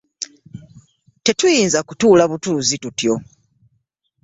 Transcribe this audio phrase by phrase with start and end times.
[1.25, 3.13] Tetuyinza kutuula butuuzi tutyo.